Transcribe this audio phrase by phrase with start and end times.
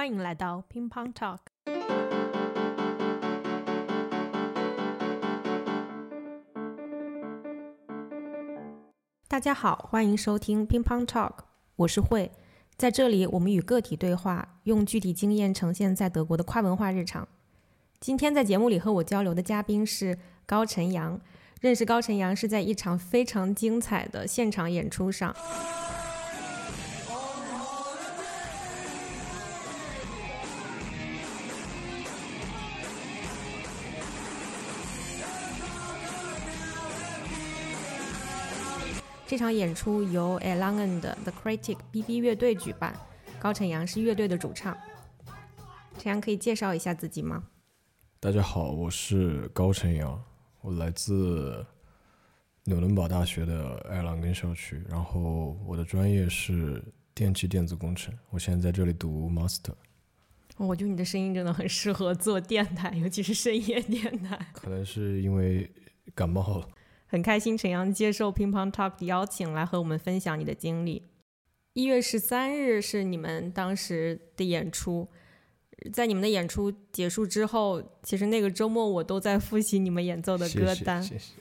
[0.00, 1.40] 欢迎来到乒乓 Talk。
[9.28, 11.32] 大家好，欢迎收听乒乓 Talk，
[11.76, 12.32] 我是慧。
[12.78, 17.28] 在这里，我们与个体对话，用具体经验呈现在德国的跨文化日常。
[18.00, 21.20] 今天在节目里和我交流的嘉宾是高晨阳。
[21.60, 25.36] 认识高晨阳是在一场非常精彩的现场演出上。
[39.30, 42.92] 这场演出由 Erlangen 的 The Critic BB 乐队举办，
[43.38, 44.76] 高晨阳是乐队的主唱。
[45.98, 47.44] 晨阳可以介绍一下自己吗？
[48.18, 50.20] 大家好，我是高晨阳，
[50.62, 51.64] 我来自
[52.64, 56.82] 纽伦堡大学的爱尔兰根校区，然后我的专业是
[57.14, 59.74] 电气电子工程，我现在在这里读 master。
[60.56, 64.36] 我觉得你的声音真的很适合做电台，尤其是深夜电台。
[64.52, 65.70] 可能是因为
[66.16, 66.68] 感冒了。
[67.10, 71.02] 很开心陈阳接受乒乓 Talk 的邀请，来和我们分享你的经历。
[71.72, 75.08] 一月十三日是你们当时的演出，
[75.92, 81.02] 在你们的演出结束之后，其实那个周末我都在复习你们演奏的歌单。
[81.02, 81.32] 谢谢。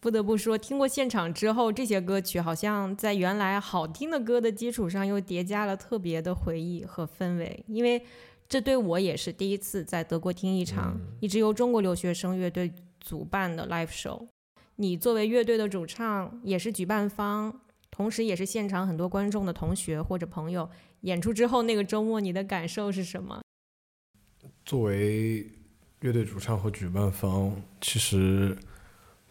[0.00, 7.64] 不得不说，听过现场之后，这些歌曲好像在原来好听的歌的基础上，又叠加了特别的回忆和氛围。
[7.68, 8.02] 因为
[8.48, 14.26] 这对我也是第一次在德国听一场一支由中国留学生乐队主办的 live show。
[14.76, 17.60] 你作为乐队的主唱，也是举办方，
[17.92, 20.68] 同时也是现场很多观众的同学或者朋友。
[21.02, 23.40] 演出之后那个周末，你的感受是什么？
[24.64, 25.46] 作为
[26.00, 28.56] 乐队主唱和举办方，其实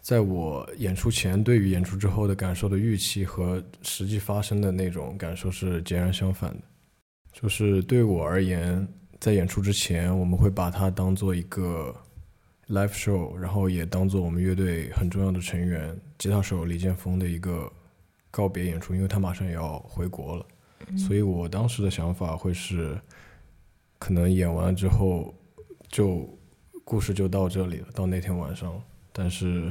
[0.00, 6.62] 在我演出前，对于演出之后的感受的预期和实际发生的那种感受是截然相反的。
[7.32, 8.88] 就是对我而言，
[9.20, 11.94] 在演出之前，我们会把它当做一个。
[12.68, 17.70] Live show，然后也当做我们乐队很重要的成员吉他手李建峰的一个
[18.30, 20.46] 告别演出，因为他马上也要回国了，
[20.96, 22.98] 所以我当时的想法会是，
[23.98, 25.34] 可能演完了之后
[25.88, 26.26] 就
[26.84, 28.82] 故事就到这里了，到那天晚上。
[29.12, 29.70] 但是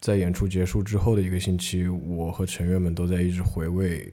[0.00, 4.12] 在演出结束之后的一个星期，我和成员们都在一直回味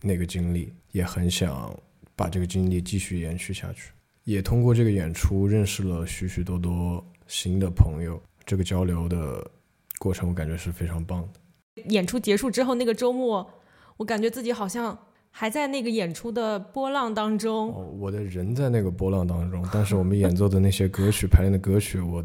[0.00, 1.76] 那个经历，也很想
[2.14, 3.90] 把这个经历继续延续下去，
[4.24, 7.04] 也通过这个演出认识了许许多多。
[7.26, 9.50] 新的朋友，这个交流的
[9.98, 11.82] 过程，我感觉是非常棒的。
[11.88, 13.48] 演出结束之后，那个周末，
[13.96, 14.98] 我感觉自己好像
[15.30, 17.68] 还在那个演出的波浪当中。
[17.70, 22.24] 哦，我的人在那个波浪当中，但是我们演奏的那些歌曲、排练的歌曲，我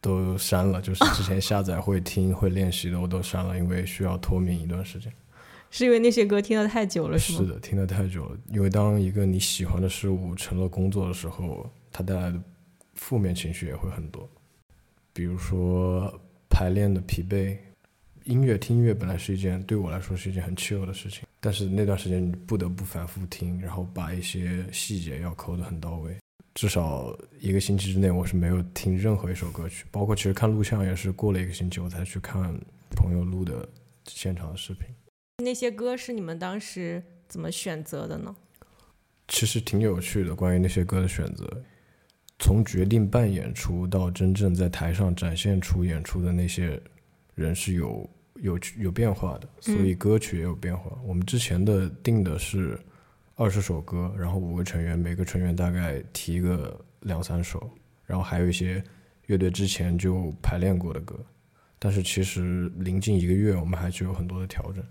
[0.00, 5.12] 都删了，就是之前下载会听、会练习的，我都删了，因为需要脱敏一段时间。
[5.70, 7.38] 是因为那些歌听的太久了，是吗？
[7.40, 8.36] 是的，听的太久了。
[8.50, 12.40] 因为当一个你喜欢的事物成了工作的时候，它带来的
[12.94, 14.26] 负面情绪也会很多。
[15.18, 16.08] 比如说
[16.48, 17.56] 排练的疲惫，
[18.22, 26.16] 音乐听音乐本来是一件对我来说是一件很 chill 的事情，但是那段时间你不得不反复听，然后把一些细节要抠得很到位。
[26.54, 32.56] 至少一个星期之内，我是没有听任何一首歌曲，包括其实看录像也是过了一个星期我才去看
[32.94, 33.68] 朋友录的
[34.06, 34.86] 现场的视频。
[35.42, 38.36] 那些歌是你们当时怎么选择的呢？
[39.26, 41.64] 其实挺有趣的，关于那些歌的选择。
[42.40, 46.80] 从决定办演出到真正在台上展现出演出的那些
[47.34, 50.96] 人是有有有变化的，所以歌曲也有变化。
[51.04, 52.78] 我们之前的定的是
[53.34, 57.68] 二十首歌，然后五个成员，每个成员大概提个两三首，
[58.06, 58.82] 然后还有一些
[59.26, 61.18] 乐队之前就排练过的歌。
[61.80, 64.84] 但是其实临近一个月，我们还是有很多的调整，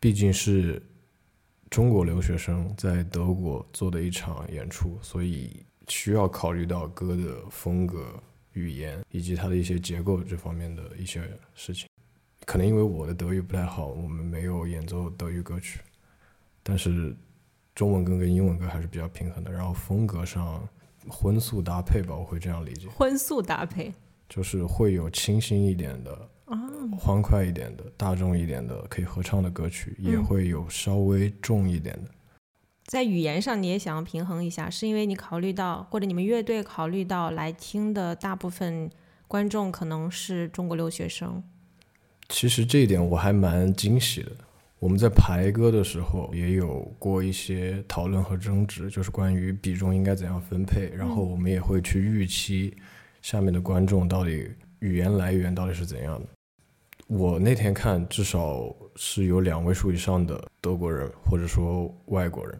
[0.00, 0.82] 毕竟是
[1.70, 5.64] 中国留学生在德国做的一场演出，所以。
[5.88, 8.22] 需要考虑到歌的风格、
[8.52, 11.22] 语言以及它的一些结构这方面的一些
[11.54, 11.88] 事情。
[12.46, 15.80] 可能因为我的德语不太好，我们没有演奏德语歌曲，
[16.62, 17.14] 但是
[17.74, 19.52] 中文歌跟英文歌还是比较平衡的。
[19.52, 20.66] 然后风格上
[21.08, 22.88] 荤素搭配吧，我会这样理解。
[22.96, 23.92] 荤素搭配
[24.28, 26.28] 就是会有清新一点的、
[26.98, 32.10] 欢快一点的、大众一点的可以合唱的歌曲，也会有稍微重一点的。
[32.88, 38.90] 在语言上，你也想要平衡一下，是因为你考虑到，或者你们乐队考虑到来听的大部分
[39.26, 41.44] 观众可能是中国留学生。
[42.30, 44.32] 其实这一点我还蛮惊喜的。
[44.78, 52.74] 我们在排歌的时候也有过一些讨论和争执，就是关于比重应该怎样分配，然后我们也会去预期
[53.20, 56.26] 下面的观众到底语言来源到底是怎样的。
[57.06, 62.58] 我那天看，至少是有两位数以上的德国人，或者说外国人。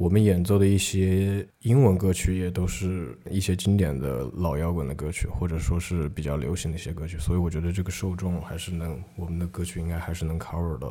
[0.00, 10.90] 我们演奏的一些英文歌曲也都是一些经典的老摇滚的歌曲，或者说是比较流行的一些歌曲，所以我觉得这个受众还是能，我们的歌曲应该还是能 cover 的。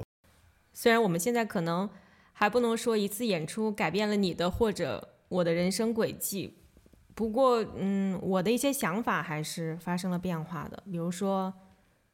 [0.74, 1.90] 虽然我们现在可能
[2.34, 6.54] 还不能说一次演出改变了你的或者我的人生轨迹，
[7.16, 10.84] 不过，嗯，我的一些想法还是发生了变化的。
[10.86, 11.52] 比如说，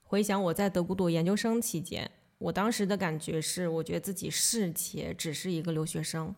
[0.03, 6.33] 回想我在德国读研究生期间，我当时的感觉是，我觉得自己是且只是一个留学生。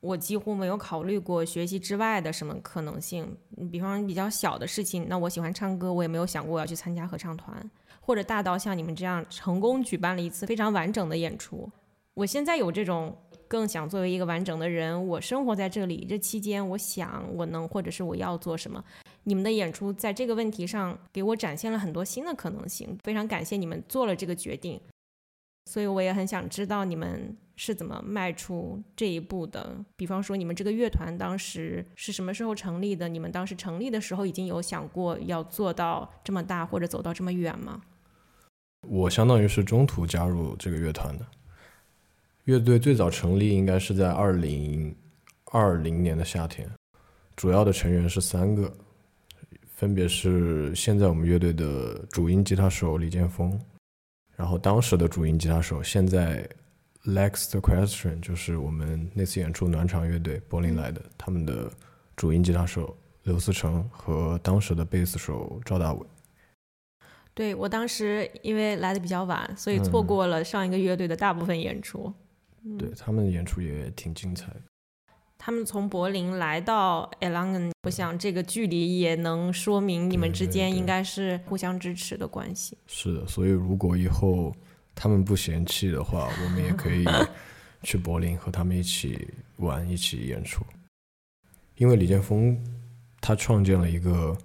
[0.00, 3.36] 我几乎没有考虑过学习之外的什么可能性，
[3.70, 11.68] 比方比较小的事情，那我喜欢唱歌，我也没有想过要去参加合唱团，或者大到像你们这样成功举办了一次非常完整的演出。
[12.14, 13.16] 我现在有这种
[13.46, 18.84] 更想作为一个完整的人，我生活在这里，这期间我想我能或者是我要做什么。
[19.24, 24.80] 你们的演出在这个问题上给我展现了很多新的可能性，非常感谢你们做了这个决定。
[25.66, 29.76] 所以我也很想知道你们是怎么迈出这一步的。
[29.96, 33.08] 比方说，你们这个乐团当时是什么时候成立的？
[33.08, 37.82] 你们当时成立的时候已经有想过要做到这么大或者走到这么远吗？
[38.86, 41.26] 我相当于是中途加入这个乐团的。
[42.44, 44.94] 乐队最早成立应该是在二零
[45.46, 46.70] 二零年的夏天，
[47.34, 48.72] 主要的成员是三个，
[49.74, 53.60] 分别是现在我们乐队的主音吉他手李建峰。
[54.36, 56.48] 然后当时的主音吉他手，现在
[57.04, 61.70] Lex the Question 就是我们那次演出暖场乐队柏林来的，他们的
[62.16, 66.06] 主音吉他手刘思成和当时的贝斯手赵大伟。
[67.32, 72.12] 对我当时因为来的比较晚，所以错过了上一个乐队的大部分演出。
[72.76, 74.60] 对他们的演出也挺精彩的。
[75.38, 82.76] 他们从柏林来到 Elangen，我想这个距离也能说明你们之间应该是互相支持的关系。
[82.88, 84.52] 是的，所以如果以后
[85.00, 87.04] 他们不嫌弃的话，我们也可以
[87.84, 89.28] 去柏林和他们一起
[89.58, 90.64] 玩，一起演出。
[91.76, 92.58] 因为李建峰
[93.20, 94.36] 他创建了一个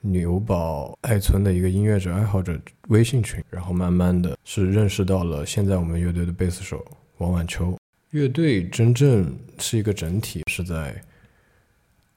[0.00, 2.56] 牛堡爱村的一个音乐者爱好者
[2.86, 7.76] 微信群，然后慢慢的是认识到了现在我们乐队的贝斯手王晚秋。
[8.10, 11.02] 乐队真正是一个整体，是在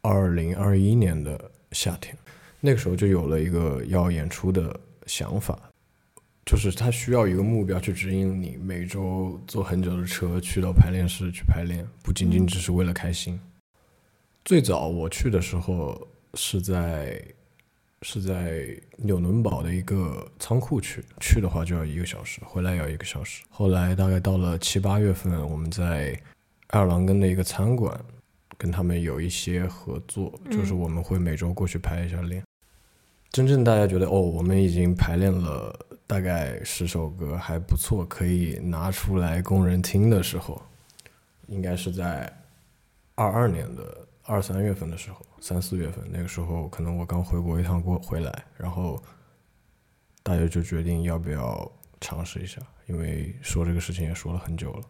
[0.02, 2.16] 二零二一年的夏天，
[2.60, 5.60] 那个时候就有了一个要演出的想法，
[6.46, 13.40] 就是他需要一个目标去指引你，每周坐很久的车去到排练室去排练，不仅仅只是为了开心。
[14.44, 17.22] 最早我去的时候是在。
[18.04, 18.66] 是在
[18.98, 23.44] 纽伦堡的一个仓库去，去的话就要一个小时，回来要一个小时。
[23.48, 26.20] 后来大概到了七八月份，我们在
[26.70, 27.96] 爱尔兰根的一个餐馆
[28.58, 32.42] 跟他们有一些合作，就是我们会每周过去排一下练。
[33.30, 35.72] 真正大家觉得哦，我们已经排练了
[36.12, 40.62] 大概十首歌，还不错，可以拿出来供人听的时候，
[41.48, 42.30] 应该是在
[43.16, 44.06] 二二年的。
[44.24, 49.02] 二三月份的时候，三四月份那个时候，可能我刚回国一趟过回来，然后
[50.22, 51.72] 大家就决定要不要
[52.02, 54.84] 尝试一下，因为说这个事情也说了很久了，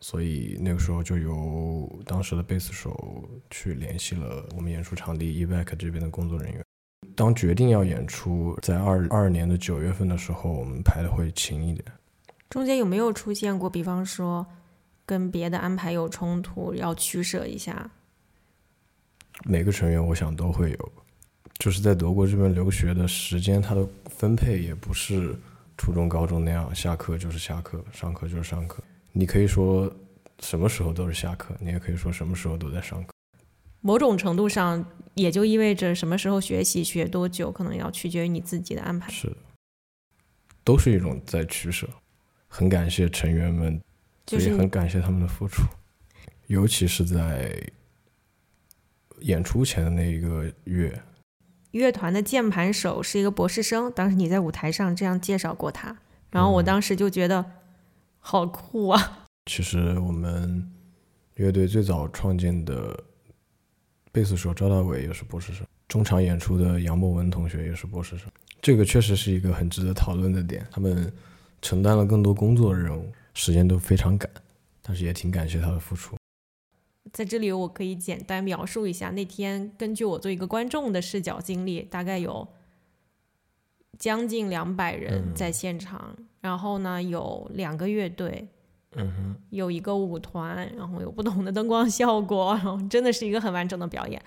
[0.00, 6.63] 所以那个时候就由当时的贝斯手去联系了我们演出场地 Evac 这边的工作人员。
[7.14, 11.84] 当决定要演出在二二年的九月份的时候，我们排的会勤一点。
[12.48, 14.46] 中间有没有出现过，比方说？
[15.06, 17.90] 跟别的安排有冲突，要取舍一下。
[19.44, 20.92] 每个成员我想都会有，
[21.58, 25.38] 就是在德国这边留学的时间，它的分配也不是
[25.76, 28.82] 初中、高中那样，下课就是下课，上课就是上课。
[29.12, 29.94] 你可以说
[30.40, 33.13] 什么时候都是下课，你也可以说什么时候都在上课。
[33.84, 39.12] 某种程度上，也就意味着什么时候学习、学多久，可能要取决于你自己的安排。
[39.12, 39.36] 是的，
[40.64, 41.86] 都是一种在取舍。
[42.48, 43.78] 很感谢成员们。
[44.26, 45.64] 就是、也很感谢他们的付出，
[46.46, 47.54] 尤其是在
[49.20, 50.98] 演出前的那一个月。
[51.72, 55.98] 乐团的键盘手是一个博士生，当时你在舞台上这样介绍过他，
[56.30, 57.44] 然后我当时就觉得
[58.18, 59.26] 好酷啊！
[59.44, 60.72] 其实我们
[61.34, 63.04] 乐队最早创建的
[64.14, 68.30] 贝斯手赵大伟也是博士生，中场演出的杨博文同学也是博士生，
[68.62, 70.64] 这个确实是一个很值得讨论的点。
[70.70, 71.12] 他们
[71.60, 73.12] 承担了更多工作任务。
[73.36, 74.30] 时间都非常赶，
[74.80, 76.14] 但是也挺感谢他的付出。
[77.12, 82.46] 在这里，我可以简单描述一下那天，根据我做一个观众的视角经历，大概有
[83.98, 88.46] 将近两百人在现场，然后呢有两个乐队，
[88.96, 94.20] 嗯哼，有一个舞团，然后有不同的灯光效果，然后真的是一个很完整的表演。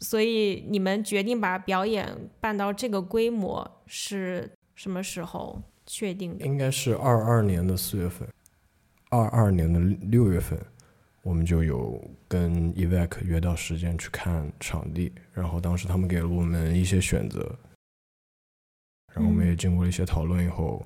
[0.00, 2.06] 所以你们决定把表演
[2.40, 6.46] 办到这个规模是什么时候确定的？
[6.46, 8.28] 应该是二二年的四月份。
[9.10, 10.58] 二二年的六月份，
[11.22, 11.98] 我们就有
[12.28, 17.40] 跟 Evac 约到时间去看场地，然后当时他们给了我们一些选择，
[19.14, 20.84] 然后我们也经过了一些讨论以后，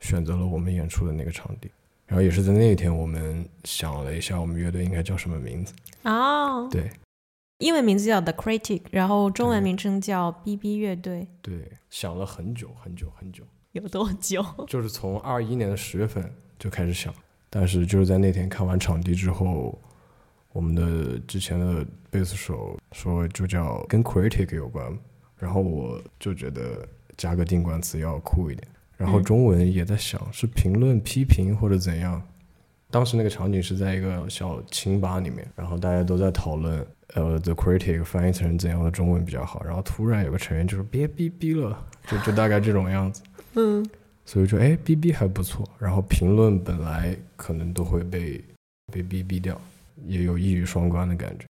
[0.00, 1.70] 选择了我们演出的那个场地。
[2.08, 5.72] 然后也是在那一天，我们想了一下，我们乐队应该叫什么名字。
[6.02, 6.90] 哦，对
[7.58, 11.28] 英文名字叫 The Critic，然后中文名称叫 BB 乐队。
[11.42, 14.42] 对，想了很久很久很久，有多久？
[14.66, 17.14] 就是从二一年的十月份就开始想，
[17.50, 19.78] 但是就是在那天看完场地之后，
[20.52, 24.98] 我们的之前的贝斯手说就叫跟 critic 有关，
[25.36, 26.88] 然后我就觉得
[27.18, 28.66] 加个定冠词要酷一点，
[28.98, 32.22] 然后嗯中文也在想是评论、批评或者怎样。
[32.90, 43.22] 当时那个场景是在一个小清吧里面，然后大家都在讨论，呃，the critic 翻译成怎样的中文比较好，然后突然有个成员就说别逼逼了，就就大概这种样子。
[43.54, 43.88] 嗯
[44.24, 45.66] 所以说，哎逼逼还不错。
[45.78, 48.42] 然后评论本来可能都会被
[48.92, 49.58] 被逼逼掉，
[50.06, 51.46] 也有一语双关的感觉。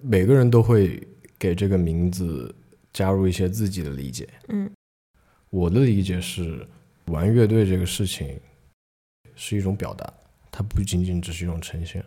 [0.00, 1.00] 每个人都会
[1.38, 2.54] 给这个名字
[2.92, 4.28] 加入一些自己的理解。
[4.48, 4.70] 嗯
[5.50, 6.66] 我的理解是，
[7.08, 8.38] 玩乐队这个事情
[9.34, 10.12] 是一种表达，
[10.50, 12.04] 它不仅仅只是一种呈现。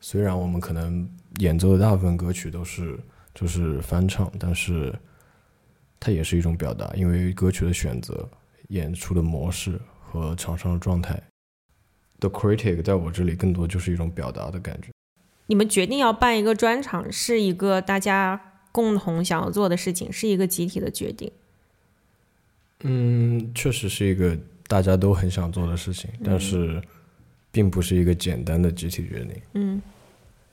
[0.00, 2.98] 虽然我们可能演奏的大部分歌曲都是
[3.34, 4.94] 就是翻唱，但是
[5.98, 8.28] 它也是一种表达，因为歌曲的选择、
[8.68, 11.20] 演出的模式和场上的状态。
[12.20, 14.88] The critic 在我这里更多就是一种表达的感觉。
[15.46, 21.32] 你们决定要办一个专场，是一个大家共同想要做的事情，是一个集体的决定。
[22.80, 26.80] 嗯，确实是一个大家都很想做的事情，但是
[27.50, 29.42] 并不是一个简单的集体决定。
[29.54, 29.82] 嗯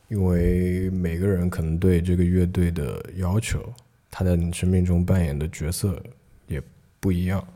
[0.10, 3.74] 因为每个人可能对这个乐队的要求，
[4.12, 6.04] 他在你生命中扮演的角色
[6.48, 6.62] 也
[7.00, 7.48] 不一样。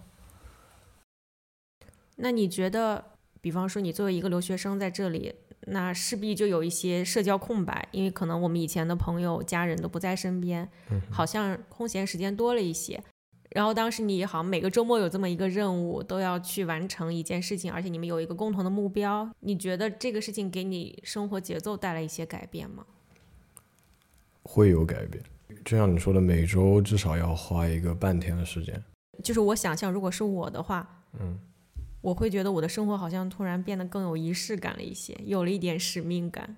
[2.16, 3.04] 那你觉得，
[3.42, 5.36] 比方说你作为一个留学生在这里，
[5.68, 10.68] 那势必就有一些社交空白，因为可能我们以前的朋友、家人都不在身边，
[11.12, 13.04] 好像空闲时间多了一些。
[13.50, 19.30] 然后当时你好像每个周末有这么一个任务，都要去完成一件事情，而且你们有一个共同的目标。
[19.40, 22.86] 你觉得这个事情给你生活节奏带来一些改变吗？
[24.44, 25.24] 会有改变，
[25.66, 28.82] 就像你说的，每周至少要花一个半天的时间。
[29.24, 31.40] 就是我想象，如果是我的话，嗯，
[32.02, 36.58] 我会觉得我的生活好像突然变得更有仪式感了一些，有了一点使命感。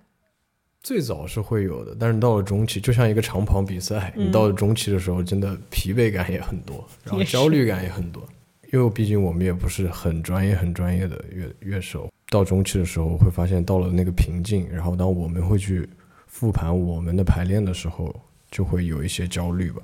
[0.82, 8.26] 最早是会有的，但是到了中期，就像一个长跑比赛，嗯你到了中期的时候，真的疲惫感也很多，然后焦虑感也很多。
[8.72, 15.88] 因为毕竟我们也不是很专业、很专业的乐乐手，到中期的时候会发现到了那个瓶颈，然后当我们会去
[16.26, 18.14] 复盘我们的排练的时候，
[18.50, 19.82] 就会有一些焦虑吧。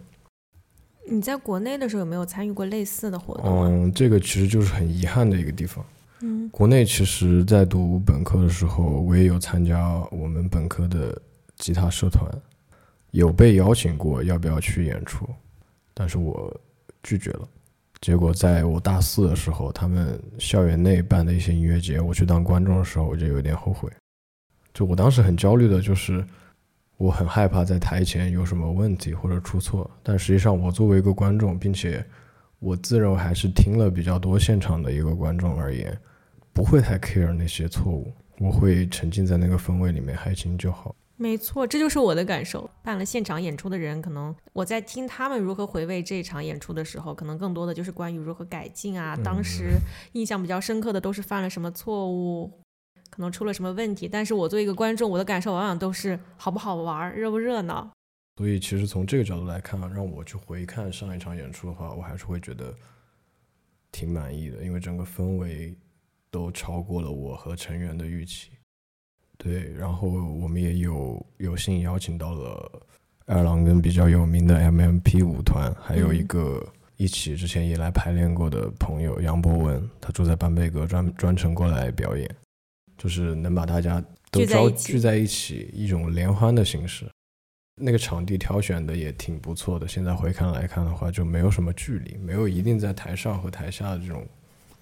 [1.09, 3.69] 你在国内的时候有没有参与过类似的活动啊？
[3.69, 5.85] 嗯，这个其实就是很遗憾的一个地方。
[6.51, 11.21] 国内其实，在读本科的时候，我也有参加我们本科的
[11.57, 12.27] 吉他社团，
[13.11, 15.29] 有被邀请过要不要去演出，
[15.93, 16.55] 但是我
[17.03, 17.49] 拒绝了。
[18.01, 23.91] 结果在我大四的时候，他们校园内办的一些音乐节，我去当观众的时候，我就有点后悔。
[24.75, 26.25] 就我当时很焦虑的，就是
[26.99, 32.05] 我很害怕在台前有什么问题或者出错，但实际上我作为一个观众，并且
[32.59, 35.97] 我自认为还是听了比较多现场的一个观众而言，
[36.53, 40.95] 不会太 care 那些错误，我会沉浸在那个氛围里面，还行就好。
[41.19, 42.69] 没错，这就是我的感受。
[42.83, 49.17] 办了现场演出的人，可能我在听他们如何回味这场演出的时候，可能更多的就是关于如何改进啊。
[49.25, 49.79] 当时
[50.13, 52.51] 印象比较深刻的都是犯了什么错误，
[53.09, 54.07] 可能出了什么问题。
[54.07, 57.91] 但是我作为一个观众，我的感受往往都是好不好玩，热不热闹。
[58.37, 62.75] 所以其实从这个角度来看，让我去回看上一场演出的话，我还是会觉得
[63.91, 65.75] 挺满意的，因为整个氛围
[66.31, 68.51] 都超过了我和成员的预期。
[69.39, 72.83] 对，然后我们也有有幸邀请到了
[73.25, 82.29] 爱尔兰跟比较有名的 MMP 舞团，还有一嗯个一起之前也来排练过的朋友杨博文，他住在班贝格，专专程过来表演，
[82.99, 87.07] 就是能把大家都招聚在一起，一种联欢的形式。
[87.79, 94.27] 那个场地挑选的也挺不错的，现在回看来看的话，就没有什么距离，没有一定在台上和台下的这种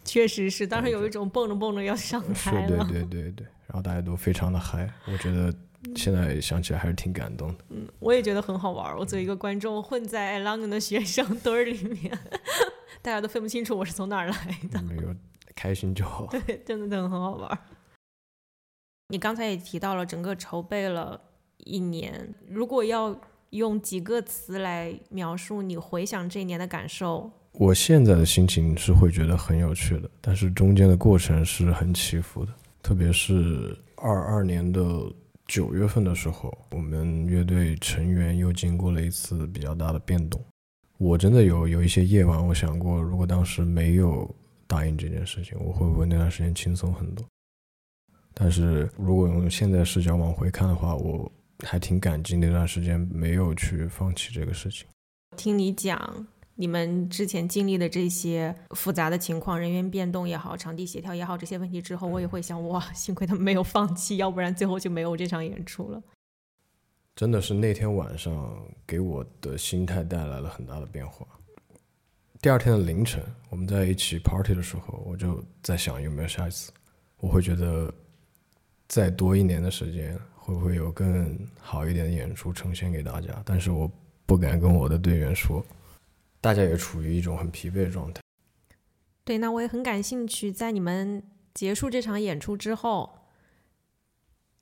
[0.05, 2.87] 确实是，当时有一种蹦着蹦着要上台了。
[2.89, 5.53] 对对对，然后大家都非常的嗨，我觉得
[5.97, 7.65] 现在想起来还是挺感动的。
[7.71, 8.99] 嗯，我也觉得很好玩儿。
[8.99, 12.17] 我作为一个观众，混在爱朗根的学生堆儿里面，
[13.03, 14.81] 大家都分不清楚我是从哪儿来的。
[14.83, 15.13] 没有
[15.57, 16.27] 开心就好。
[16.31, 17.59] 对，真的真的很好玩儿。
[19.09, 21.21] 你刚才也提到了，整个筹备了
[21.65, 23.19] 一年，如果要
[23.51, 32.53] 用几个词来描述你回想这一年的感受，我现在的心情是会觉得很有趣的，但是中间的过程是很起伏的，
[32.83, 34.83] 特别是二二年的
[35.47, 40.43] 九月份的时候，我们乐队成员又经过了一次比较大的变动。
[40.99, 44.29] 我真的有有一些夜晚，我想过，如果当时没有
[44.67, 47.25] 答应这件事情，我会不会那段时间轻松很多？
[48.33, 51.31] 但是如果用现在视角往回看的话，我
[51.65, 54.87] 还挺感激那段时间没有去放弃这个事情。
[55.37, 66.01] 听你讲你们之前经历的这些复杂的情况，人员变动也好，场地协调也好，这些问题之后，我也会想，哇，幸亏他们没有放弃，要不然最后就没有这场演出了。
[67.17, 68.57] 真的是那天晚上
[68.87, 71.27] 给我的心态带来了很大的变化。
[72.41, 76.71] 第二天的凌晨，我们在一起 party 的时候，我就在想有没有下一次。
[77.19, 77.93] 我会觉得
[78.87, 83.43] 再多一年的时间，会不会有更好一点的演出呈现给大家？
[83.47, 83.91] 但是我
[84.27, 85.65] 不敢跟我的队员说，
[86.41, 88.21] 大家也处于一种很疲惫的状态。
[89.25, 91.23] 对，那我也很感兴趣，在你们
[91.55, 93.19] 结束这场演出之后。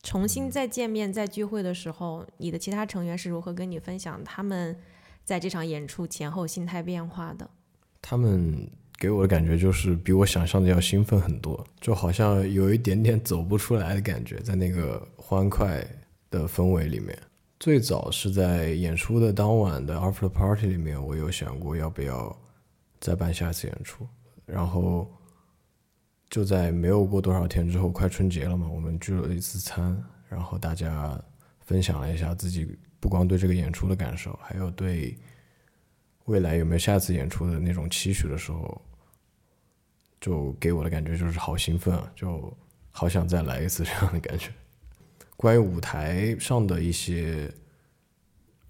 [0.05, 4.77] 重新再见面、再聚会的时候，你的其他成员是如何跟你分享他们
[5.25, 7.49] 在这场演出前后心态变化的？
[8.01, 8.69] 他们
[9.03, 15.85] 给我的感觉就是比我想象的要兴奋很多，就好像有一点点走不出来的感觉，在那个欢快
[16.31, 17.19] 的氛围里面。
[17.59, 22.37] 最早是在演出的当晚的 After Party 里面，我有想过要不要
[23.01, 24.07] 再办下一次演出，
[24.47, 25.11] 然后。
[26.31, 31.23] 就在没有过多少天之后，快春节了嘛，我们聚了一次餐，然后大家
[31.61, 35.15] 分享了一下自己不光对这个演出的感受，还有对
[36.25, 38.81] 未来有没有下次演出的那种期许的时候，
[40.23, 42.57] 就给我的感觉就是好兴奋啊，就
[42.93, 44.51] 好想再来一次这样的感觉。
[45.37, 47.53] 关于舞台上的一些，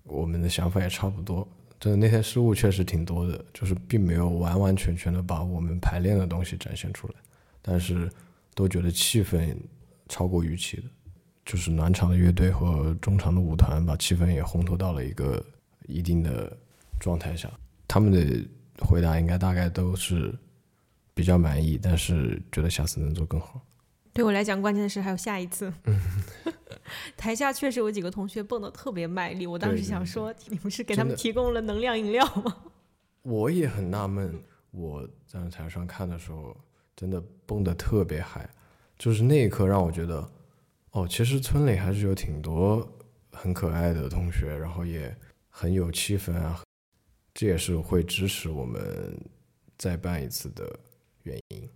[0.05, 1.47] 我们的想法也差不多。
[1.79, 7.15] 真的那天失误确实挺多的，就是并没有完完全全的把我们排练的东西展现出来。
[7.61, 8.11] 但是
[8.55, 9.55] 都觉得气氛
[10.09, 10.85] 超过预期的，
[11.45, 15.45] 就是暖场的乐队和中场的舞团把气氛也烘托到了一个
[15.87, 16.57] 一定的
[16.99, 17.51] 状态下。
[17.87, 18.43] 他们的
[18.79, 20.35] 回答应该大概都是
[21.15, 23.61] 比较满意，但是觉得下次能做更好。
[24.13, 25.73] 对我来讲，关键的是还有下一次。
[27.17, 32.57] 台下确实有几个同学蹦得特别卖力，我当时想说，你们是给他们提供了能量饮料吗？
[33.23, 36.57] 我也很纳闷，我在台上看的时候。
[36.95, 38.49] 真的蹦得特别嗨，
[38.99, 40.31] 就是那一刻让我觉得，
[40.91, 42.87] 哦，其实村里还是有挺多
[43.33, 45.13] 很可爱的同学，然后也
[45.49, 46.63] 很有气氛啊，
[47.33, 49.19] 这也是会支持我们
[49.79, 50.79] 再办一次的
[51.25, 51.69] 原因。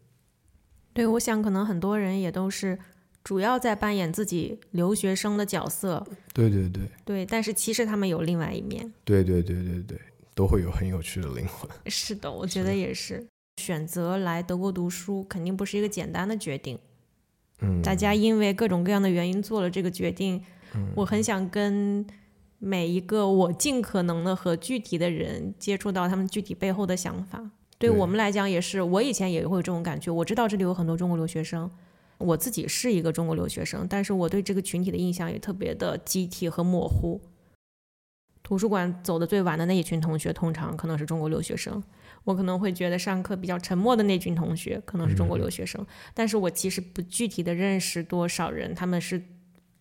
[0.92, 2.78] 对，我想可能很多人也都是
[3.22, 6.06] 主要在扮演自己留学生的角色。
[6.32, 6.88] 对对对。
[7.04, 8.92] 对，但是其实他们有另外一面。
[9.04, 10.00] 对对对对对，
[10.34, 11.70] 都会有很有趣的灵魂。
[11.86, 13.26] 是的，我觉得也是。
[13.58, 16.78] 选择来德国读书肯定不是一个简单的决定，
[17.60, 20.44] 嗯，大家因为各种各样的原因做了这个决定，
[20.94, 22.06] 我很想跟
[22.58, 27.50] 每一个我尽可能的和具体的人接触到他们具体背后的想法。
[27.78, 30.10] 对我们来讲也是，我以前也会有这种感觉。
[30.10, 31.70] 我知道这里有很多中国留学生，
[32.18, 37.20] 我自己是一个中国留学生，但是我对这个群体的印象也特别的集体和模糊。
[38.42, 41.82] 图书馆走的最晚的那一群同学，通常可能是中国留学生。
[42.22, 45.84] 我可能会觉得上课比较沉默的那群同学可能是中国留学生，
[46.14, 49.22] 但是我其实不具体的认识多少人，他们是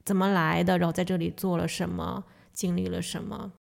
[0.03, 3.53] 怎么来的，然后在这里做了什么，经历了什么，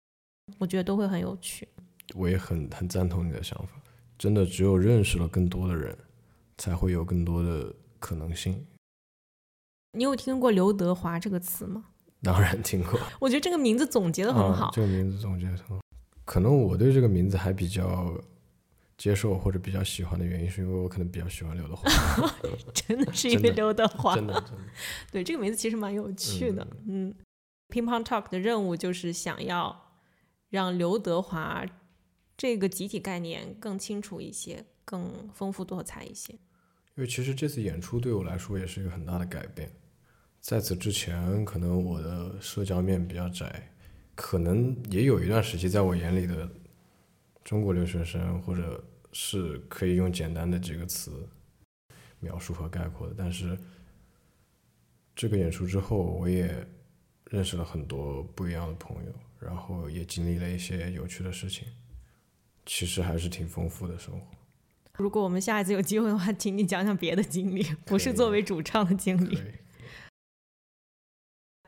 [0.58, 1.68] 我觉得都会很有趣。
[2.16, 3.82] 我也很很赞同你的想法，
[4.24, 5.94] 真的只有认识了更多的人，
[6.58, 8.66] 才会有更多的可能性。
[9.92, 11.84] 你有听过刘德华这个词吗？
[12.24, 12.98] 当然听过。
[13.20, 14.72] 我觉得这个名字总结的很好。
[14.74, 15.84] 这个名字总结的很好。
[16.24, 18.18] 可能我对这个名字还比较。
[18.96, 21.90] 接受或者比较喜欢的原因，是因为我可能比较喜欢刘德华。
[22.74, 24.16] 真的是因为刘德华。
[24.16, 24.58] 真的真的。
[25.12, 26.66] 对这个名字其实蛮有趣的。
[26.88, 27.14] 嗯。
[27.68, 29.92] 乒乓 talk 的任务就是想要
[30.50, 31.66] 让刘德华
[32.38, 36.34] 这个集体概念更清楚一些，更丰富多彩一些。
[36.96, 39.72] 因为其实这次演出对我来说也是一个很大的改变。
[40.40, 43.72] 在此之前，可能我的社交面比较窄，
[44.16, 46.50] 可能也有一段时期，在我眼里的
[47.44, 48.84] 中国留学生或者。
[49.16, 51.30] 是可以用简单的几个词
[52.20, 53.56] 描述和概括的，但是
[55.16, 56.68] 这个演出之后，我也
[57.30, 61.68] 认识了很多不一样的朋友，然后也经历了一些有趣的事情，
[62.66, 64.28] 其实还是挺丰富的生活。
[64.96, 69.38] 如果我们下一次有机会的话，请你讲讲别的经历，不是作为主唱的经历。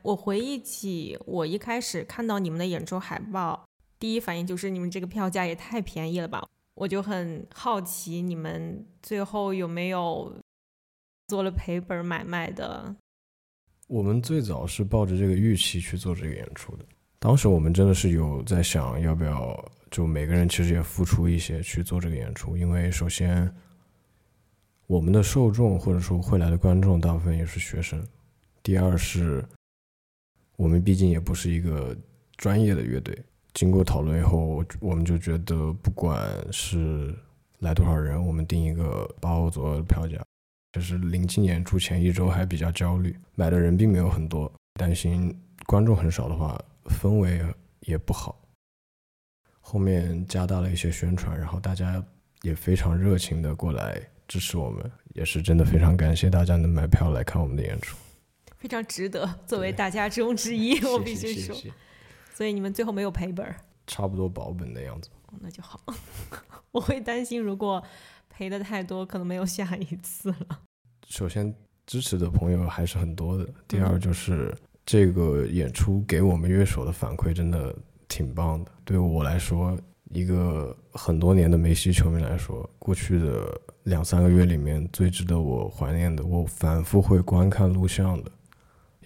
[0.02, 6.46] 我回忆起我一开始看到你们的演出海报，第一反应就是你们这个票价也太便宜了吧。
[6.74, 10.40] 我就很好奇，你们最后有没有
[11.26, 12.94] 做了赔本买卖的
[13.88, 16.84] 我们最早是抱着这个预期去做这个演出的，
[17.18, 23.52] 当时我们真的是有在想要不要，就每个人其实也付出一些去做这个演出，因为首先
[24.86, 28.06] 我们的受众或者说会来的观众大部分也是学生，
[28.62, 29.44] 第二是
[30.56, 31.96] 我们毕竟也不是一个
[32.36, 33.18] 专业的乐队。
[33.54, 37.14] 经过讨论以后，我们就觉得不管是
[37.60, 40.22] 来多少人，我们定一个八欧左右的票价。
[40.72, 47.42] 就是临近演出前一周还比较焦虑，买的人并没有很多，担心观众很少的话氛围
[47.80, 48.40] 也不好。
[49.60, 52.04] 后面加大了一些宣传，然后大家
[52.42, 57.96] 也非常热情的过来支持我们，也是真的非常感谢大家能买票来看我们的演出，
[58.56, 59.28] 非常值得。
[59.46, 61.56] 作为大家 中之一，我必须说。
[62.34, 63.54] 所以你们最后没有赔本？
[63.86, 65.10] 差不多保本的样子。
[65.40, 65.80] 那就好。
[66.70, 67.82] 我会担心如果。
[68.28, 70.60] 赔的太多，可能没有下一次了。
[71.08, 71.54] 首先，
[71.86, 73.48] 支持的朋友还是很多的。
[73.66, 74.54] 第二，就是
[74.86, 77.74] 这个演出给我们乐手的反馈真的
[78.06, 78.70] 挺棒的。
[78.84, 79.76] 对我来说，
[80.12, 88.30] 一个很多年的梅西球迷来说，过去的两三个月里面最值得我怀念的，我反复会观看录像的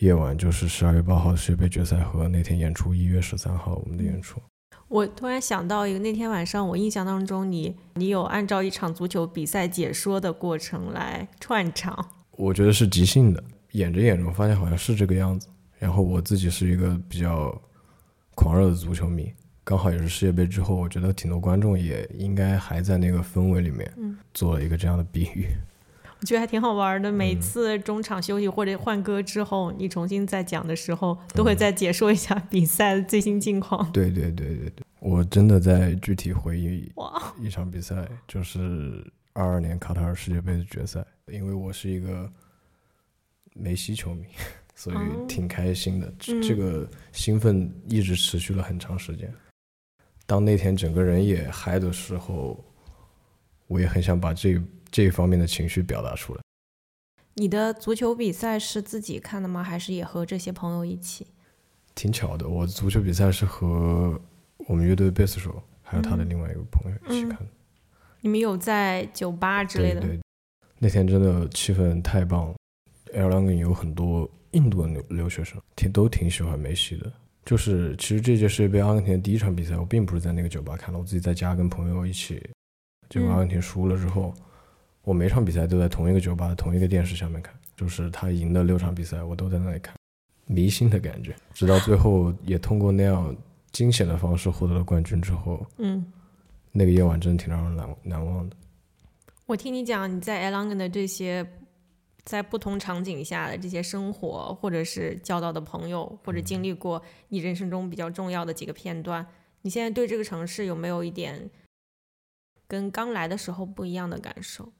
[0.01, 4.38] 夜晚，就是十二月八号世界杯决赛和那天演出一月十三号我们的演出。
[4.88, 12.07] 我突然想到一个，那天晚上我印象当中，你你有按照一场足球比赛解说的过程来串场。
[12.33, 15.49] 我觉得是即兴的，演着演着，我发现好像是这个样子。
[15.81, 17.61] 然后我自己是一个比较
[18.37, 19.33] 狂热的足球迷，
[19.64, 23.93] 刚好也是世界杯之后，我觉得挺多观众也应该还在那个氛围里面，
[24.35, 25.49] 做了一个这样的比喻。
[26.21, 27.11] 我觉得还挺好玩的。
[27.11, 33.90] 每次中场休息或者换歌之后，你重新再讲的时候，都会再解说一下比赛的最新近况。
[33.90, 36.93] 对对对对对，我真的在具体回忆
[37.38, 41.03] 一场比赛，就是二二年卡塔尔世界杯的决赛。
[41.33, 42.31] 因为我是一个
[43.55, 44.27] 梅西球迷，
[44.74, 44.96] 所以
[45.28, 46.12] 挺开心的。
[46.18, 49.33] 这个兴奋一直持续了很长时间。
[50.26, 52.62] 当那天整个人也嗨的时候，
[53.66, 54.61] 我也很想把这。
[54.92, 56.40] 这一方面的情绪表达出来。
[57.35, 59.62] 你的足球比赛是自己看的吗？
[59.62, 61.28] 还是也和这些朋友一起？
[61.94, 64.20] 挺巧的，我足球比赛是和
[64.66, 67.46] 我们乐队贝斯手还有他的另外一个朋友一起看的。
[68.20, 70.00] 你们有在酒吧之类的？
[70.00, 70.18] 对，
[70.80, 72.54] 那天真的气氛太棒了。
[73.12, 77.12] L 两个有很多印度的留留学生，挺都挺喜欢梅西的。
[77.44, 82.42] 就是其实这届世界杯阿根廷的第一场比赛，我并不是在那个酒吧看的，我自己在家跟朋友一起。
[83.08, 84.34] 结果阿根廷输了之后。
[85.02, 89.96] 我每场比赛都在同一个酒吧、同一个电视下面看，就是他赢的六场比赛，我都在那里看，
[90.46, 91.34] 迷信的感觉。
[91.54, 93.34] 直到最后也通过那样
[93.72, 96.04] 惊险的方式获得了冠军之后，嗯，
[96.70, 98.56] 那个夜晚真的挺让人难难忘的。
[99.46, 101.44] 我听你讲你在 e o n g 的这些，
[102.31, 109.27] 在不同场景下的这些生活，或者是交到的朋友，或者经历过你人生中比较重要的几个片段，
[109.62, 111.51] 你现在对这个城市有没有一点
[112.69, 114.73] 跟刚来的时候不一样的感受？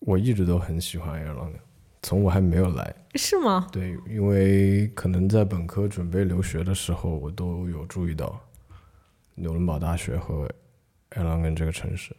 [0.00, 1.60] 我一直都很喜欢 Erlangen，
[2.02, 3.66] 从我还没有来，是吗？
[3.72, 8.38] 对，因为可能在本科准备留学的时候，我都有注意到
[9.36, 10.46] 纽伦堡大学和
[11.12, 12.14] Erlangen 这个城市，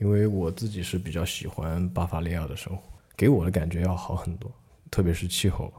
[0.00, 2.82] 因为我自己是比较喜欢巴伐利亚的生活，
[3.16, 4.50] 给我的感觉要好很多，
[4.90, 5.72] 特别是气候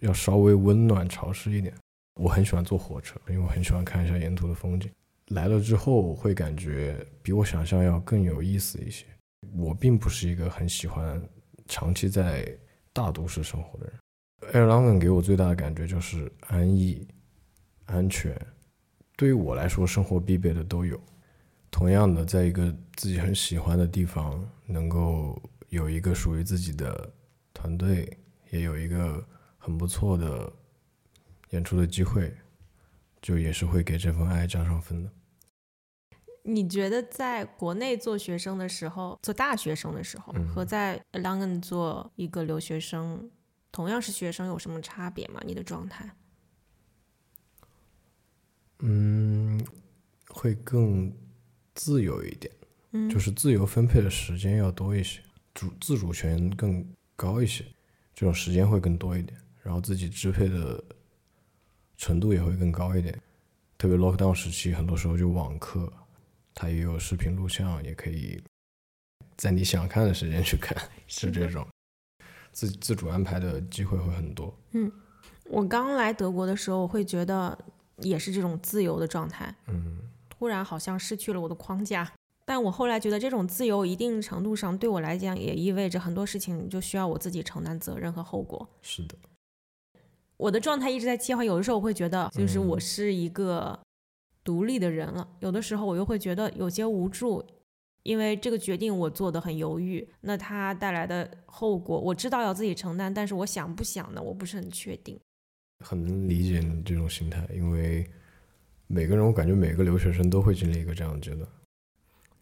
[0.00, 1.74] 要稍微温暖潮湿一点。
[2.20, 4.90] 我很喜欢坐火车，因为我很喜欢看一下沿途的风景。
[5.28, 9.04] 来了之后会感觉比我想象要更有意思一些。
[9.56, 11.22] 我并不是一个很喜欢
[11.66, 12.46] 长期在
[12.92, 13.94] 大都市生活的人。
[14.52, 17.06] 艾尔朗 n 给我最大的感觉就是安逸、
[17.86, 18.38] 安全。
[19.16, 21.00] 对于我来说，生活必备的都有。
[21.70, 25.40] 同样的，在一个自己很喜欢的地方，能够
[25.74, 27.12] 有一个属于自己的
[27.52, 28.18] 团队，
[28.50, 29.26] 也有一个
[29.58, 30.50] 很不错的
[31.50, 32.32] 演出的机会，
[33.20, 35.10] 就也是会给这份爱加上分的。
[36.44, 43.28] 你觉得在国内做学生的时候，做大学生的时候，和在 l o n g o n 做一个留学生，
[43.72, 45.40] 同样是学生，有什么差别吗？
[45.44, 46.14] 你的状态？
[48.80, 49.60] 嗯，
[50.28, 51.12] 会更
[51.74, 52.52] 自由一点，
[52.92, 55.22] 嗯，就是自由分配的时间要多一些，
[55.54, 56.84] 主自主权更
[57.16, 57.64] 高一些，
[58.14, 60.82] 这种时间会更多一点，然后自己支配的
[61.96, 63.18] 程度也会更高一点。
[63.78, 65.92] 特别 Lockdown 时期，很多时候就网课。
[66.56, 68.40] 它也有视频录像，也可以
[69.36, 70.76] 在你想看的时间去看，
[71.08, 71.66] 是这种
[72.52, 74.56] 自自主安排的机会会很多。
[74.70, 74.90] 嗯，
[75.46, 77.58] 我刚来德国的时候，我会觉得
[77.96, 79.52] 也是这种自由的状态。
[79.66, 79.98] 嗯，
[80.30, 82.12] 突然好像失去了我的框架，
[82.46, 88.68] 但我后来觉得这种自由一定程度上对我来讲也意味着很多事情就需要我自己承担责任和后果。
[88.82, 89.14] 是的。
[90.36, 93.78] 我的状态一直在切换，有的时候我会觉得，就是我是一个
[94.42, 97.42] 独立的人了；有的时候我又会觉得有些无助，
[98.02, 104.20] 因为这个决定我做的很犹豫，那它带来的后果我知道要自己承担，但是我想不想呢？
[104.20, 105.18] 我不是很确定。
[105.84, 108.04] 很能理解你这种心态，因为
[108.86, 111.48] 每个人，我感觉每个留学生都会经历一个这样的阶段。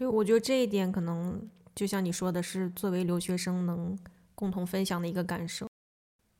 [0.03, 1.41] 对，我觉得这一点可能
[1.77, 3.97] 就像你说的，是作为留学生能
[4.35, 5.69] 共同分享的一个感受。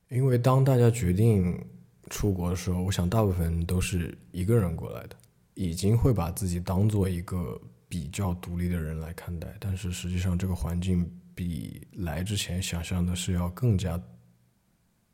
[0.09, 1.65] 因为当大家决定
[2.11, 5.15] 出国的时候，我想大部分人都是一个人过来的，
[5.55, 7.57] 已经会把自己当做一个
[7.89, 9.57] 比较独立的人来看待。
[9.61, 13.97] 但是实际上，这个环境比来之前想象的是要更加，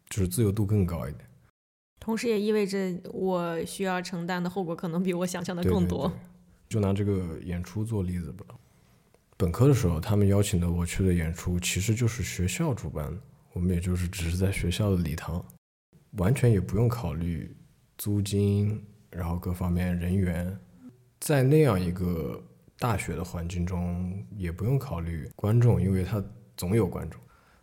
[0.09, 1.29] 就是自由度更高一点。
[2.01, 6.11] 同时也意味着我需要承担的后果可能比我想象的更多。
[6.69, 8.45] 就拿这个演出做例子吧。
[9.37, 13.21] 本科的时候，他们邀请的我去的演出，其实就是学校主办的。
[13.53, 15.45] 我们也就是只是在学校的礼堂，
[16.13, 17.57] 完全也不用考虑
[17.97, 20.59] 租金，然后各方面人员，
[21.21, 22.43] 在那样一个
[22.79, 26.23] 大学的环境中，也不用考虑观众，因为他
[26.57, 27.21] 总有观众。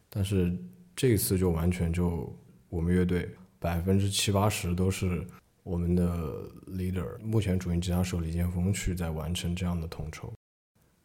[0.10, 0.58] 但是
[0.96, 2.34] 这一次就完全就
[2.70, 3.30] 我们乐队。
[3.58, 5.26] 百分之七八十都是
[5.66, 10.32] 我们的 leader，目前主音吉他手李建峰去在完成这样的统筹，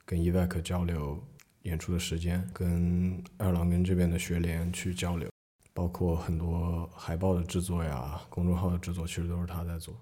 [0.05, 1.19] 跟 e v a c 交流
[1.63, 5.31] 演出的时间，跟爱尔兰跟这边的学联去交流，
[5.73, 9.97] 包括很多海报的制作呀、公众号的制作，其实都是他在做。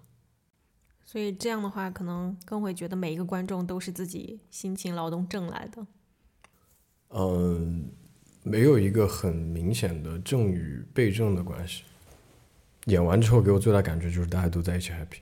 [1.04, 5.86] 所以这样的话，可能更会觉得每一个观众都是自己辛勤劳动挣来的。
[7.10, 7.92] 嗯，
[8.42, 11.84] 没有一个很明显的正与被正的关系。
[12.88, 15.20] 演完之后，给我最大感觉就是大家都在一起 happy。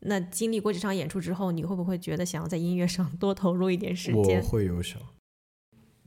[0.00, 4.40] 那经历过这场演出之后，你会不会觉得想要在音乐上多投入一点时间？
[4.40, 5.00] 我会有想，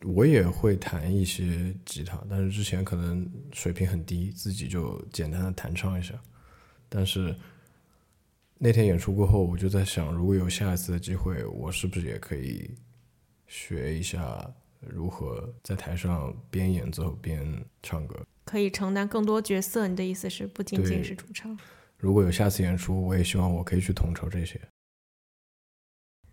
[0.04, 6.14] 我也会弹一些吉他，但是之前可能水平很低，自己就简单的弹唱一下。
[6.90, 7.34] 但是
[8.58, 12.70] 那天演出过后，我就在想，如果有下一次的机会，我是不是也可以
[13.48, 18.22] 学一下如何在台上边演奏边唱歌？
[18.46, 21.58] 可以承担更多角色，你的意思是不仅仅是主唱？
[21.98, 24.62] 如果有下次演出，我也希望我可以去统筹这些。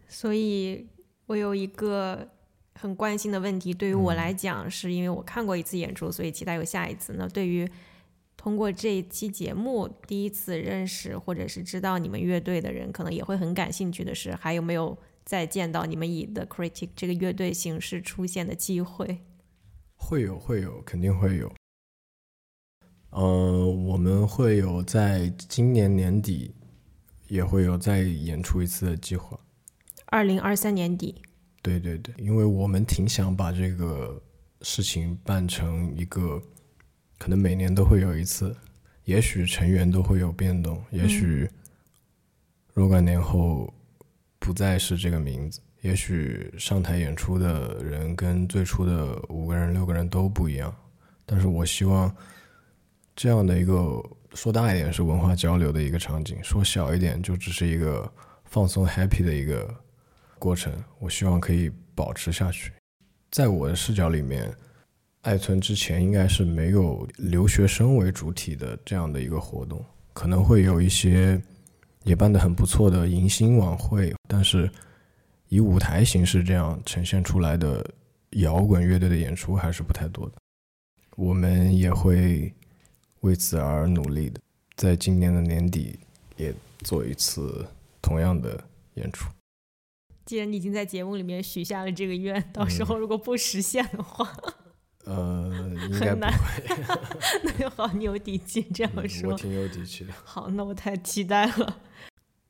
[0.06, 0.86] 所以，
[1.26, 2.28] 我有一个
[2.74, 7.14] 很关心的问题，对于我来讲，是因为我看过一次演出，所以期待有下一次。
[7.16, 7.66] 那对于
[8.36, 19.20] 通过这一期节目第一次认识或者是知道你们乐队的人，可能也会很感兴趣的是，还有没有再见到你们以 The Critic 这个乐队形式出现的机会？
[19.94, 21.50] 会有，会有，肯定会有。
[23.14, 26.54] 嗯，我们会有在今年年底
[27.28, 29.38] 也会有再演出一次的计划。
[30.06, 31.20] 二零二三年底。
[31.60, 34.18] 对对对，因为我们挺想把这个
[34.62, 36.42] 事情办成一个，
[37.18, 38.56] 可能每年都会有一次，
[39.04, 41.46] 也许成员都会有变动，也许
[42.72, 43.70] 若干年后
[44.38, 50.74] 不再是这个名字，也许上台演出的人跟最初的五个人、六个人都不一样，
[51.26, 52.10] 但是我希望。
[53.14, 54.02] 这样的一个
[54.34, 58.10] 说大一点是文化交流的一个场景，说小一点就只是一个
[58.46, 59.68] 放松 happy 的一个
[60.38, 60.72] 过程。
[60.98, 62.72] 我希望可以保持下去。
[63.30, 64.50] 在我的视角里面，
[65.20, 71.38] 爱村之前应该是没有留学生为主体的这样的一个活动，可能会有一些
[72.04, 74.70] 也办得很不错的迎新晚会，但是
[75.48, 77.86] 以舞台形式这样呈现出来的
[78.30, 80.32] 摇滚乐队的演出还是不太多的。
[81.16, 82.50] 我们也会。
[83.22, 84.40] 为此而努力的，
[84.76, 85.98] 在今年的年底
[86.36, 87.66] 也做一次
[88.00, 88.62] 同样的
[88.94, 89.28] 演出。
[90.24, 94.28] 既然你已经在节目里面许下了这个愿，到时候如果不实现的话，
[95.04, 95.50] 呃，
[95.90, 96.30] 应该不会。
[97.44, 99.30] 那就好，你有底气这样说。
[99.30, 100.12] 我挺有底气的。
[100.24, 101.80] 好，那我太期待了。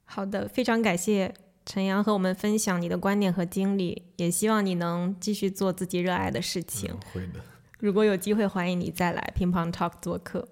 [0.04, 6.94] 好的，非常感谢陈阳和我们分享你的观点和经历，也希望你能继续做自己热爱的事情。
[7.12, 7.40] 会的。
[7.78, 10.48] 如果有机会，欢迎你再来乒乓 Talk 做客。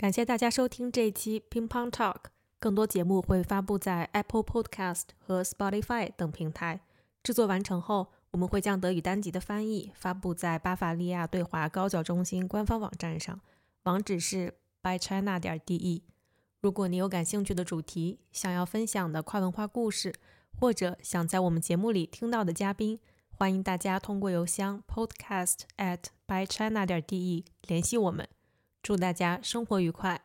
[0.00, 2.16] 感谢大家收听这一期乒乓 Talk，
[2.58, 6.80] 更多节目会发布在 Apple Podcast 和 Spotify 等平台。
[7.22, 13.38] 制作完成后，我们会将德语单集的翻译发布在巴伐利亚对华高教中心官方网站上，
[13.82, 16.00] 网址是 bychina 点 de。
[16.62, 20.14] 如果你有感兴趣的主题、想要分享的跨文化故事，
[20.58, 28.26] 或者想在我们节目里听到的嘉宾，欢迎大家通过邮箱 podcast at bychina 点 de 联系我们。
[28.82, 30.20] 祝大家生活愉快。